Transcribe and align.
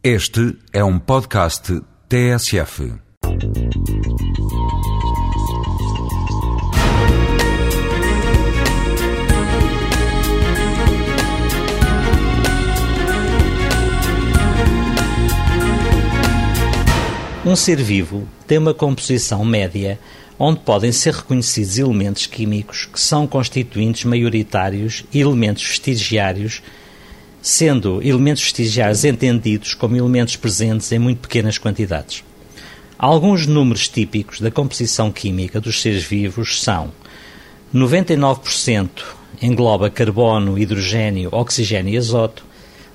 Este 0.00 0.56
é 0.72 0.84
um 0.84 0.96
podcast 0.96 1.82
TSF. 2.08 2.92
Um 17.44 17.56
ser 17.56 17.82
vivo 17.82 18.28
tem 18.46 18.58
uma 18.58 18.72
composição 18.72 19.44
média 19.44 19.98
onde 20.38 20.60
podem 20.60 20.92
ser 20.92 21.12
reconhecidos 21.12 21.76
elementos 21.76 22.26
químicos 22.26 22.86
que 22.86 23.00
são 23.00 23.26
constituintes 23.26 24.04
maioritários 24.04 25.04
e 25.12 25.18
elementos 25.18 25.66
vestigiários, 25.66 26.62
sendo 27.48 28.02
elementos 28.02 28.42
vestigiários 28.42 29.06
entendidos 29.06 29.72
como 29.72 29.96
elementos 29.96 30.36
presentes 30.36 30.92
em 30.92 30.98
muito 30.98 31.20
pequenas 31.20 31.56
quantidades. 31.56 32.22
Alguns 32.98 33.46
números 33.46 33.88
típicos 33.88 34.38
da 34.38 34.50
composição 34.50 35.10
química 35.10 35.58
dos 35.58 35.80
seres 35.80 36.02
vivos 36.02 36.60
são 36.60 36.92
99% 37.74 38.90
engloba 39.40 39.88
carbono, 39.88 40.58
hidrogênio, 40.58 41.30
oxigênio 41.32 41.94
e 41.94 41.96
azoto, 41.96 42.44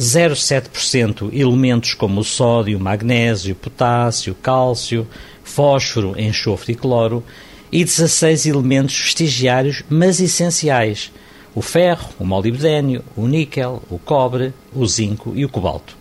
0,7% 0.00 1.28
elementos 1.30 1.92
como 1.92 2.24
sódio, 2.24 2.80
magnésio, 2.80 3.54
potássio, 3.54 4.34
cálcio, 4.34 5.06
fósforo, 5.44 6.18
enxofre 6.18 6.72
e 6.72 6.76
cloro, 6.76 7.22
e 7.70 7.84
16 7.84 8.46
elementos 8.46 8.98
vestigiários, 8.98 9.82
mas 9.90 10.20
essenciais: 10.20 11.12
o 11.58 11.62
ferro, 11.62 12.10
o 12.20 12.24
molibdênio, 12.24 13.02
o 13.16 13.26
níquel, 13.26 13.82
o 13.90 13.98
cobre, 13.98 14.54
o 14.72 14.86
zinco 14.86 15.32
e 15.34 15.44
o 15.44 15.48
cobalto. 15.48 15.96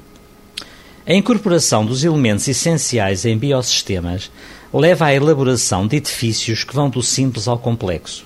A 1.03 1.15
incorporação 1.15 1.83
dos 1.83 2.03
elementos 2.03 2.47
essenciais 2.47 3.25
em 3.25 3.35
biosistemas 3.35 4.29
leva 4.71 5.07
à 5.07 5.15
elaboração 5.15 5.87
de 5.87 5.95
edifícios 5.95 6.63
que 6.63 6.75
vão 6.75 6.91
do 6.91 7.01
simples 7.01 7.47
ao 7.47 7.57
complexo. 7.57 8.23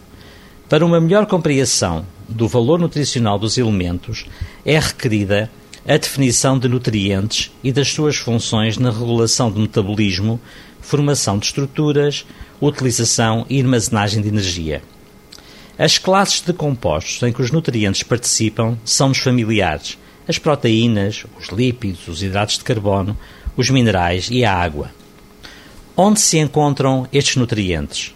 Para 0.67 0.85
uma 0.85 0.99
melhor 0.99 1.25
compreensão 1.25 2.05
do 2.27 2.49
valor 2.49 2.77
nutricional 2.79 3.39
dos 3.39 3.57
elementos, 3.57 4.25
é 4.65 4.77
requerida 4.77 5.49
a 5.87 5.95
definição 5.95 6.59
de 6.59 6.67
nutrientes 6.67 7.49
e 7.63 7.71
das 7.71 7.87
suas 7.87 8.17
funções 8.17 8.77
na 8.77 8.91
regulação 8.91 9.49
do 9.49 9.61
metabolismo, 9.61 10.37
formação 10.81 11.37
de 11.37 11.45
estruturas, 11.45 12.25
utilização 12.59 13.45
e 13.49 13.61
armazenagem 13.61 14.21
de 14.21 14.27
energia. 14.27 14.81
As 15.81 15.97
classes 15.97 16.41
de 16.41 16.53
compostos 16.53 17.23
em 17.23 17.33
que 17.33 17.41
os 17.41 17.49
nutrientes 17.49 18.03
participam 18.03 18.77
são 18.85 19.09
os 19.09 19.17
familiares, 19.17 19.97
as 20.27 20.37
proteínas, 20.37 21.25
os 21.39 21.47
lípidos, 21.47 22.07
os 22.07 22.21
hidratos 22.21 22.59
de 22.59 22.63
carbono, 22.63 23.17
os 23.57 23.67
minerais 23.71 24.27
e 24.29 24.45
a 24.45 24.53
água. 24.53 24.91
Onde 25.97 26.21
se 26.21 26.37
encontram 26.37 27.07
estes 27.11 27.35
nutrientes? 27.35 28.13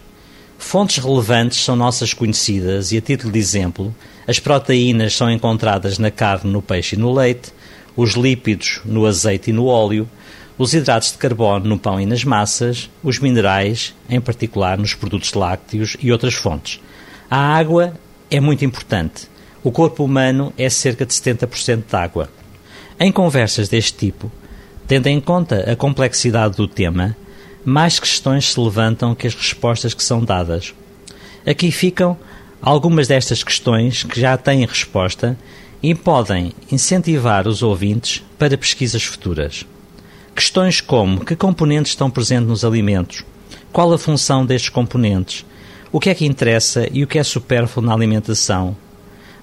Fontes 0.56 0.98
relevantes 0.98 1.64
são 1.64 1.74
nossas 1.74 2.14
conhecidas 2.14 2.92
e, 2.92 2.98
a 2.98 3.00
título 3.00 3.32
de 3.32 3.40
exemplo, 3.40 3.92
as 4.28 4.38
proteínas 4.38 5.16
são 5.16 5.28
encontradas 5.28 5.98
na 5.98 6.12
carne, 6.12 6.52
no 6.52 6.62
peixe 6.62 6.94
e 6.94 6.98
no 7.00 7.12
leite, 7.12 7.52
os 7.96 8.12
lípidos 8.12 8.80
no 8.84 9.06
azeite 9.06 9.50
e 9.50 9.52
no 9.52 9.66
óleo, 9.66 10.08
os 10.56 10.72
hidratos 10.72 11.10
de 11.10 11.18
carbono 11.18 11.68
no 11.68 11.80
pão 11.80 12.00
e 12.00 12.06
nas 12.06 12.22
massas, 12.22 12.88
os 13.02 13.18
minerais, 13.18 13.92
em 14.08 14.20
particular 14.20 14.78
nos 14.78 14.94
produtos 14.94 15.34
lácteos 15.34 15.96
e 16.00 16.12
outras 16.12 16.34
fontes. 16.34 16.80
A 17.30 17.56
água 17.56 17.94
é 18.30 18.40
muito 18.40 18.64
importante. 18.64 19.28
O 19.64 19.72
corpo 19.72 20.04
humano 20.04 20.52
é 20.56 20.70
cerca 20.70 21.04
de 21.04 21.12
70% 21.12 21.82
de 21.88 21.96
água. 21.96 22.30
Em 23.00 23.10
conversas 23.10 23.68
deste 23.68 23.98
tipo, 23.98 24.30
tendo 24.86 25.08
em 25.08 25.20
conta 25.20 25.70
a 25.70 25.74
complexidade 25.74 26.56
do 26.56 26.68
tema, 26.68 27.16
mais 27.64 27.98
questões 27.98 28.52
se 28.52 28.60
levantam 28.60 29.12
que 29.12 29.26
as 29.26 29.34
respostas 29.34 29.92
que 29.92 30.04
são 30.04 30.24
dadas. 30.24 30.72
Aqui 31.44 31.72
ficam 31.72 32.16
algumas 32.62 33.08
destas 33.08 33.42
questões 33.42 34.04
que 34.04 34.20
já 34.20 34.36
têm 34.36 34.64
resposta 34.64 35.36
e 35.82 35.94
podem 35.94 36.52
incentivar 36.70 37.48
os 37.48 37.62
ouvintes 37.62 38.22
para 38.38 38.56
pesquisas 38.56 39.02
futuras. 39.02 39.66
Questões 40.34 40.80
como 40.80 41.24
que 41.24 41.34
componentes 41.34 41.92
estão 41.92 42.08
presentes 42.08 42.48
nos 42.48 42.64
alimentos, 42.64 43.24
qual 43.72 43.92
a 43.92 43.98
função 43.98 44.46
destes 44.46 44.68
componentes, 44.68 45.44
o 45.92 46.00
que 46.00 46.10
é 46.10 46.14
que 46.14 46.26
interessa 46.26 46.88
e 46.92 47.02
o 47.02 47.06
que 47.06 47.18
é 47.18 47.22
supérfluo 47.22 47.84
na 47.84 47.92
alimentação. 47.92 48.76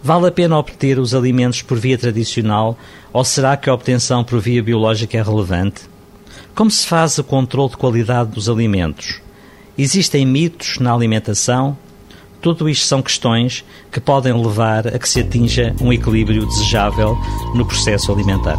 Vale 0.02 0.28
a 0.28 0.32
pena 0.32 0.58
obter 0.58 1.00
os 1.00 1.16
alimentos 1.16 1.62
por 1.62 1.80
via 1.80 1.98
tradicional 1.98 2.78
ou 3.14 3.24
será 3.24 3.56
que 3.56 3.70
a 3.70 3.74
obtenção 3.74 4.24
por 4.24 4.40
via 4.40 4.62
biológica 4.62 5.18
é 5.18 5.22
relevante? 5.22 5.82
Como 6.54 6.70
se 6.70 6.86
faz 6.86 7.18
o 7.18 7.24
controle 7.24 7.70
de 7.70 7.78
qualidade 7.78 8.32
dos 8.32 8.50
alimentos? 8.50 9.22
Existem 9.78 10.26
mitos 10.26 10.78
na 10.80 10.94
alimentação? 10.94 11.78
Tudo 12.42 12.68
isto 12.68 12.86
são 12.86 13.02
questões 13.02 13.64
que 13.90 14.02
podem 14.02 14.34
levar 14.34 14.86
a 14.88 15.00
que 15.00 15.08
se 15.08 15.22
atinja 15.22 15.74
um 15.80 15.94
equilíbrio 15.94 16.46
desejável 16.46 17.18
no 17.56 17.66
processo 17.66 18.12
alimentar. 18.12 18.58